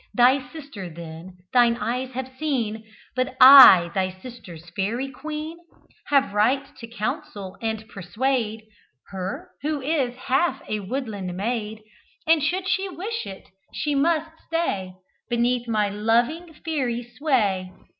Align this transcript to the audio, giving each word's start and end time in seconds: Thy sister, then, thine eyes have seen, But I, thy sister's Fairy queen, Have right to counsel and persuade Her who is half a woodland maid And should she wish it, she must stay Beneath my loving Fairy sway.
Thy 0.15 0.49
sister, 0.49 0.89
then, 0.89 1.37
thine 1.53 1.77
eyes 1.79 2.13
have 2.13 2.35
seen, 2.39 2.91
But 3.15 3.37
I, 3.39 3.91
thy 3.93 4.09
sister's 4.09 4.67
Fairy 4.71 5.11
queen, 5.11 5.59
Have 6.07 6.33
right 6.33 6.75
to 6.77 6.87
counsel 6.87 7.55
and 7.61 7.87
persuade 7.87 8.63
Her 9.09 9.51
who 9.61 9.79
is 9.79 10.15
half 10.15 10.63
a 10.67 10.79
woodland 10.79 11.37
maid 11.37 11.83
And 12.25 12.41
should 12.41 12.67
she 12.67 12.89
wish 12.89 13.27
it, 13.27 13.49
she 13.75 13.93
must 13.93 14.31
stay 14.47 14.95
Beneath 15.29 15.67
my 15.67 15.89
loving 15.89 16.51
Fairy 16.55 17.03
sway. 17.03 17.71